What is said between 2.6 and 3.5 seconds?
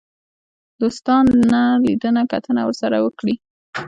ورسره وکړي.